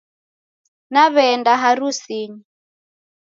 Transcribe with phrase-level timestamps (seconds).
[0.93, 2.39] Naw'enda harusinyi